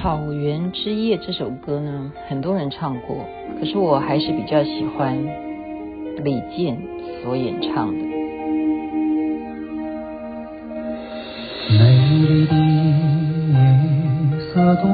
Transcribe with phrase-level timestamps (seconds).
[0.00, 3.16] 草原之夜这首歌呢，很多人唱过，
[3.58, 5.18] 可是我还是比较喜欢
[6.22, 6.78] 李健
[7.22, 7.98] 所演唱的。
[11.70, 13.58] 美丽的夜
[14.54, 14.88] 色多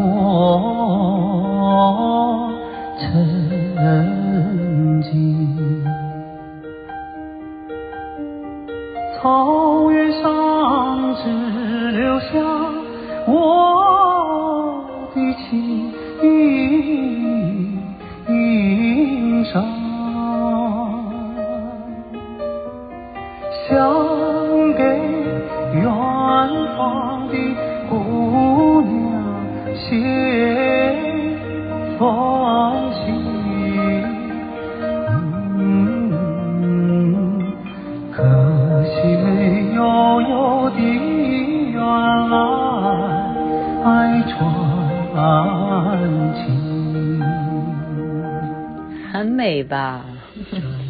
[49.12, 50.04] 很美吧？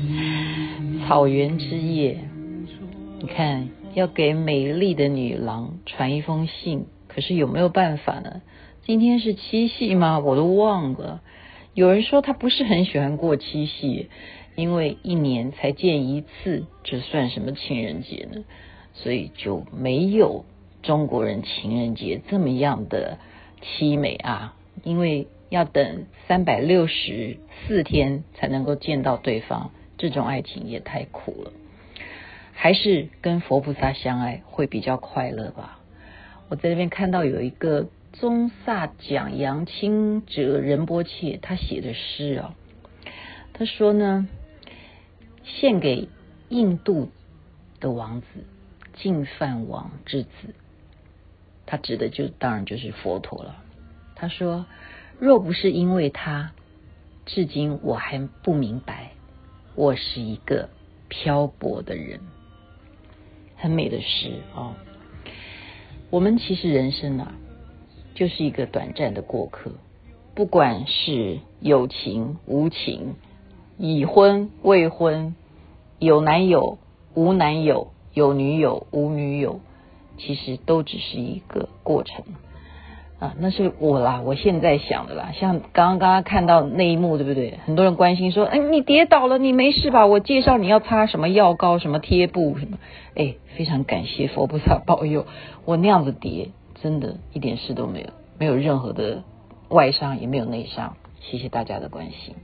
[1.06, 2.33] 草原之夜，你
[3.34, 8.40] 看，要给美丽的女郎传一封信，可是有没有办法呢？
[8.84, 10.20] 今天是七夕吗？
[10.20, 11.20] 我都忘了。
[11.74, 14.08] 有人说他不是很喜欢过七夕，
[14.54, 18.44] 因为一年才见一次，这算什么情人节呢？
[18.94, 20.44] 所以就没有
[20.82, 23.18] 中国人情人节这么样的
[23.60, 25.26] 凄美啊，因为。
[25.50, 27.36] 要等三百六十
[27.68, 31.52] 四天才能够见到对方，这种爱情也太苦了。
[32.54, 35.80] 还是跟佛菩萨相爱会比较快乐吧。
[36.48, 42.54] 我在这边看到有一个宗萨讲杨清哲仁波切，他写的诗啊，
[43.52, 44.28] 他说呢，
[45.42, 46.08] 献给
[46.48, 47.10] 印度
[47.80, 48.26] 的王子
[48.94, 50.54] 净饭王之子，
[51.66, 53.62] 他指的就当然就是佛陀了。
[54.14, 54.64] 他说。
[55.20, 56.50] 若不是因为他，
[57.24, 59.12] 至今我还不明白，
[59.76, 60.68] 我是一个
[61.08, 62.18] 漂泊的人。
[63.64, 64.74] 很美的诗哦。
[66.10, 67.32] 我们其实人生啊，
[68.14, 69.70] 就是一个短暂的过客。
[70.34, 73.14] 不管是有情无情，
[73.78, 75.34] 已婚未婚，
[75.98, 76.76] 有男友
[77.14, 79.60] 无男友，有女友无女友，
[80.18, 82.22] 其实都只是一个过程。
[83.24, 85.30] 啊，那是我啦，我现在想的啦。
[85.32, 87.58] 像刚刚刚刚看到那一幕，对不对？
[87.64, 90.04] 很多人关心说，哎，你跌倒了，你没事吧？
[90.04, 92.76] 我介绍你要擦什么药膏、什么贴布什么。
[93.14, 95.24] 哎，非常感谢佛菩萨保佑，
[95.64, 96.50] 我那样子跌，
[96.82, 98.08] 真的一点事都没有，
[98.38, 99.22] 没有任何的
[99.70, 100.96] 外伤，也没有内伤。
[101.20, 102.34] 谢谢大家的关心。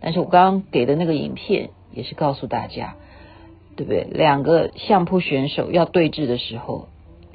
[0.00, 2.96] 但是我刚刚给的那个影片，也是告诉大家，
[3.76, 4.04] 对不对？
[4.10, 6.88] 两个相扑选手要对峙的时候。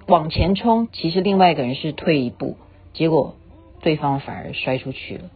[0.06, 2.58] 往前冲，其实另外一个人是退一步，
[2.94, 3.36] 结果
[3.82, 5.30] 对方反而摔出去了。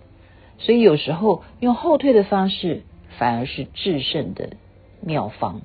[0.59, 2.83] 所以有时候用后退的方式，
[3.17, 4.51] 反而是制胜的
[5.01, 5.61] 妙方。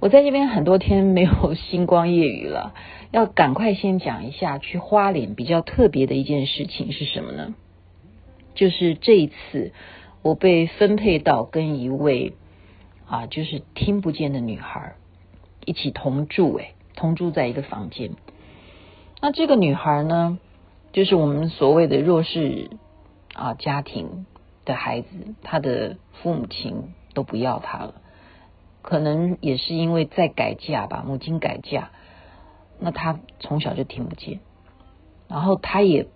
[0.00, 2.74] 我在这边很多天没有星光夜雨了，
[3.10, 7.54] 要赶快先讲一下去花莲比较特别的一件事情是什么呢？
[8.54, 9.72] 就是这一次
[10.22, 12.32] 我被分配到跟一位
[13.06, 14.94] 啊，就是听不见的女孩
[15.64, 16.74] 一起同住，诶。
[16.96, 18.10] 同住在一个房间，
[19.20, 20.40] 那这个女孩呢，
[20.92, 22.70] 就是我们所谓的弱势
[23.34, 24.26] 啊家庭
[24.64, 25.08] 的孩子，
[25.42, 27.94] 他的父母亲都不要他了，
[28.82, 31.90] 可能也是因为在改嫁吧，母亲改嫁，
[32.80, 34.40] 那他从小就听不见，
[35.28, 36.06] 然后他也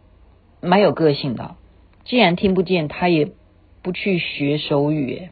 [0.61, 1.57] 蛮有个性的，
[2.05, 3.31] 既然听不见，他也
[3.83, 5.29] 不去学手语，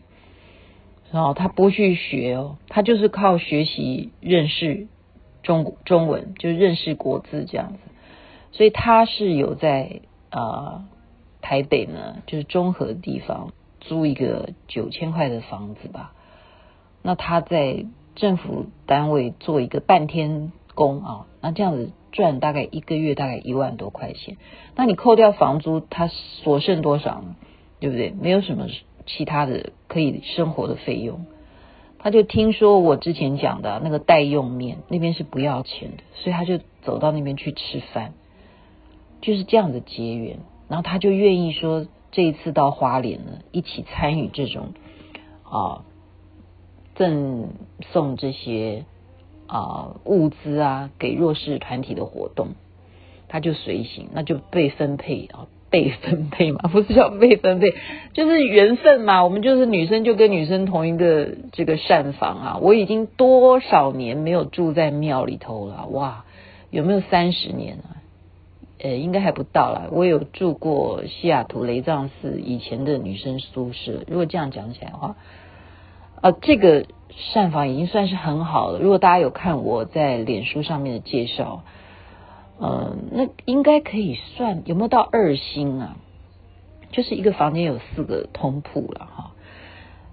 [1.10, 4.86] 然后他不去学哦，他就是靠学习认识。
[5.42, 7.78] 中中文就认识国字这样子，
[8.52, 10.00] 所以他是有在
[10.30, 10.84] 啊、呃、
[11.40, 16.12] 台北呢，就是中和地方租一个九千块的房子吧。
[17.02, 24.36] 那他在政府单位做一个半天工啊，那这样子赚大概一个月大概一万多块钱。
[24.76, 27.36] 那你扣掉房租，他所剩多少呢？
[27.78, 28.10] 对不对？
[28.10, 28.66] 没有什么
[29.06, 31.24] 其他的可以生活的费用。
[31.98, 38.12] 他就听说我之前讲的那个代用面那边是不要钱的，所以他就走到那边去吃饭，
[39.20, 40.38] 就是这样的结缘。
[40.68, 44.72] 然后他就愿意说这一次到花莲呢，一起参与这种
[45.44, 45.84] 啊
[46.94, 47.50] 赠
[47.92, 48.84] 送这些
[49.46, 52.54] 啊物资啊给弱势团体的活动，
[53.28, 55.46] 他就随行，那就被分配啊。
[55.70, 57.72] 被分配嘛， 不是叫被分配，
[58.12, 59.22] 就是缘分嘛。
[59.22, 62.58] 我们就是女生，就跟女生同一个这个膳房啊。
[62.60, 66.24] 我已经多少年没有住在庙里头了，哇，
[66.70, 67.99] 有没有三十年啊？
[68.82, 69.88] 呃，应该还不到啦。
[69.92, 74.04] 我有住过西雅图雷藏寺以前的女生宿舍。
[74.06, 75.16] 如果这样讲起来的话，
[76.22, 78.78] 啊，这个膳房已经算是很好了。
[78.78, 81.62] 如果大家有看我在脸书上面的介绍，
[82.58, 85.96] 呃，那应该可以算有没有到二星啊？
[86.90, 89.32] 就是一个房间有四个通铺了哈，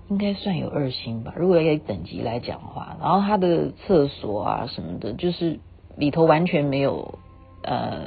[0.10, 1.34] 应该算有二星吧。
[1.38, 5.60] 如果要以等级来讲的话，然后它的厕所啊什么的，就是
[5.96, 7.18] 里头完全没有
[7.64, 8.04] 呃，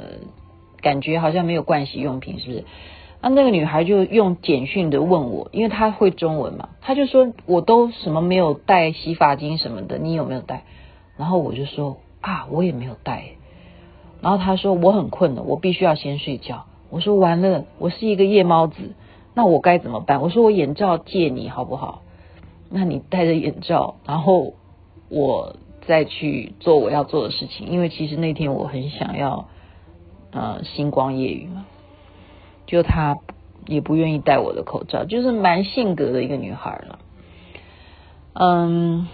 [0.81, 2.65] 感觉好像没有盥洗用品，是不是？
[3.21, 10.63] 那那个女孩就用简讯的问我，因为她会中文嘛，她就说我都什么没有带洗发精什么的，你有没有带？
[11.17, 13.23] 然后我就说啊，我也没有带。
[14.21, 16.65] 然后她说我很困了，我必须要先睡觉。
[16.89, 18.95] 我说完了，我是一个夜猫子，
[19.35, 20.21] 那我该怎么办？
[20.21, 22.01] 我说我眼罩借你好不好？
[22.71, 24.53] 那你戴着眼罩，然后
[25.09, 27.67] 我再去做我要做的事情。
[27.67, 29.47] 因为其实那天我很想要
[30.31, 31.65] 呃星光夜雨嘛。
[32.67, 33.17] 就她
[33.67, 36.99] 也不愿意戴我的口罩，就是蛮性格的一个女孩了。
[38.33, 39.07] 嗯，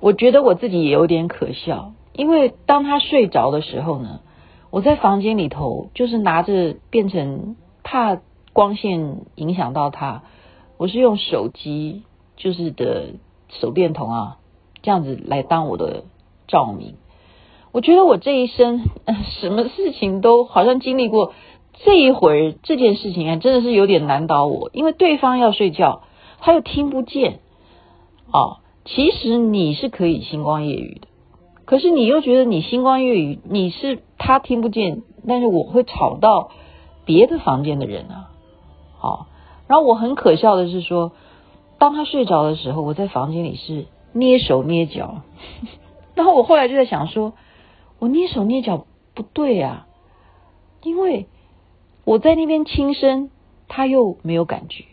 [0.00, 4.20] 我觉得我自己也有点可笑，因为当她睡着的时候呢，
[4.70, 8.20] 我在房间里头就是拿着变成怕
[8.52, 10.22] 光线影响到她，
[10.76, 12.02] 我是用手机
[12.36, 13.14] 就是的
[13.48, 14.36] 手电筒啊，
[14.82, 16.04] 这样子来当我的
[16.46, 16.96] 照明。
[17.72, 18.84] 我觉得我这一生
[19.40, 21.32] 什么事情都好像经历过。
[21.82, 26.02] 这一会儿这件事情啊，真的是有点难倒我，因为对方要睡觉，
[26.40, 27.40] 他又听不见。
[28.30, 31.08] 哦，其实你是可以星光夜语的，
[31.64, 36.50] 可是你又觉得你星光夜语，你是他听不见，但是我会吵到
[37.06, 38.28] 别的房间的人啊。
[38.98, 39.26] 好，哦，
[39.66, 41.12] 然后我很可笑的是说，
[41.78, 45.22] 当他睡着的时候，我在房间里是捏手捏脚，
[46.14, 47.32] 然后我后来就在想说，
[48.00, 49.86] 我捏手捏脚不对啊，
[50.82, 51.28] 因为。
[52.02, 53.30] 我在那边轻声，
[53.68, 54.84] 他又没有感觉。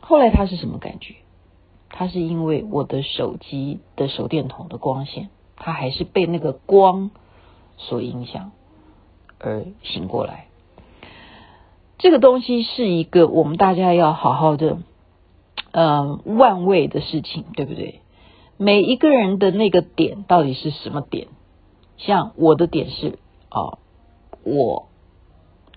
[0.00, 1.14] 后来他是什么感觉？
[1.88, 7.12] 他是因为我的手机的手电筒的光线，他还是被那个光
[7.78, 8.50] 所影响
[9.38, 10.48] 而醒过来。
[11.98, 14.78] 这个东西是一个我们大家要好好的，
[15.70, 18.00] 嗯，万味的事情，对不对？
[18.58, 21.28] 每一个人的那个点到底是什么点？
[21.96, 23.18] 像我的点是
[23.50, 23.78] 哦，
[24.44, 24.88] 我。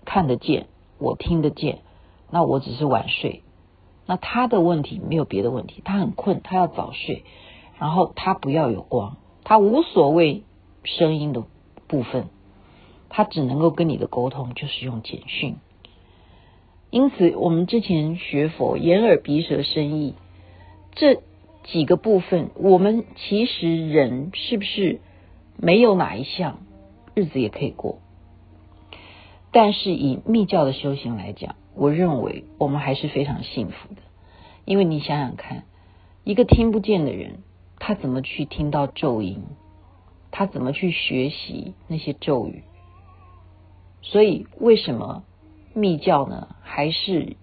[0.06, 0.66] 看得见，
[0.98, 1.82] 我听得见，
[2.32, 3.44] 那我只是晚睡。
[4.08, 7.24] 那他的问题没有别的问题，他很困，他要早睡，
[7.78, 10.46] 然后他不要有光，他无所谓
[10.84, 11.44] 声音的
[11.86, 12.30] 部分，
[13.10, 15.58] 他只能够跟你的沟通就是用简讯。
[16.90, 20.16] 因此，我们之前学佛，眼耳鼻舌身意
[20.94, 21.22] 这
[21.66, 25.02] 几个部分，我们其实人是不是
[25.62, 26.60] 没有哪一项，
[27.14, 28.00] 日子也可以过？
[29.52, 34.02] 但是以密教的修行来讲，我认为我们还是非常幸福的，
[34.64, 35.66] 因为你想想看，
[36.24, 37.40] 一个听不见的人，
[37.78, 39.44] 他怎么去听到咒音？
[40.32, 42.64] 他怎么去学习那些咒语？
[44.02, 45.24] 所以为什么
[45.74, 46.56] 密教呢？
[46.62, 47.36] 还是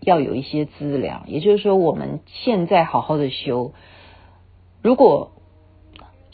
[0.00, 1.24] 要有一些资粮？
[1.26, 3.72] 也就是说，我们现在好好的修，
[4.82, 5.32] 如果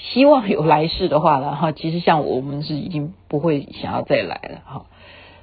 [0.00, 4.87] 希望有来世的话呢，哈， 其实像我们是已经不会想要再来了，哈。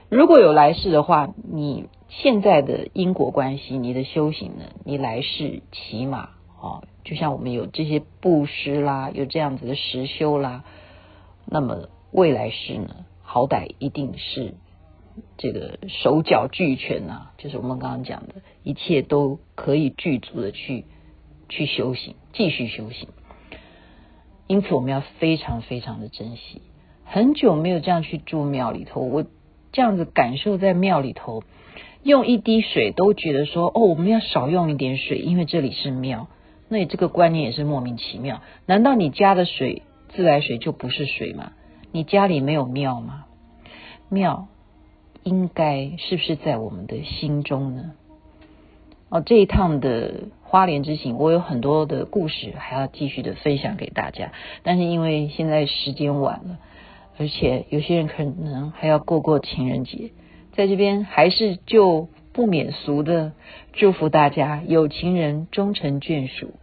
[0.09, 4.63] 如果有来世的话，你现在的因果关系，你的修行呢？
[4.83, 10.63] 你来世起码哦，就像我们有这些布施啦，有这样子的实修啦，
[11.45, 14.55] 那么未来世呢，好歹一定是
[15.37, 20.85] 这个手脚俱全呐，就是我们刚刚讲的一切都可以具足的去
[21.47, 23.09] 去修行，继续修行。
[24.47, 26.61] 因此，我们要非常非常的珍惜。
[27.05, 29.25] 很久没有这样去住庙里头，我。
[29.73, 31.43] 这样子感受在庙里头，
[32.01, 36.29] 用一滴水都觉得说哦，我们要少用一点水，因为这里是庙。
[36.67, 38.41] 那你这个观念也是莫名其妙。
[38.65, 39.83] 难道你家的水
[40.15, 41.51] 自来水就不是水吗？
[41.91, 43.25] 你家里没有庙吗？
[44.09, 44.47] 庙
[45.21, 47.91] 应该是不是在我们的心中呢？
[49.09, 54.31] 哦，这一趟的花莲之行，我有很多的故事还要继续的分享给大家，
[54.63, 56.57] 但是因为现在时间晚了。
[57.19, 60.11] 而且有些人可能还要过过情人节，
[60.51, 63.31] 在这边还是就不免俗的
[63.73, 66.53] 祝福大家有情人终成眷属，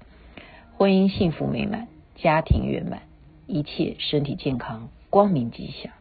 [0.76, 3.02] 婚姻幸福美满，家庭圆满，
[3.48, 5.92] 一切身体健康，光明吉祥，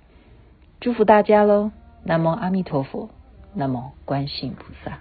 [0.80, 1.72] 祝福大家喽！
[2.04, 3.10] 南无阿弥陀佛，
[3.56, 5.00] 南无观世音菩萨。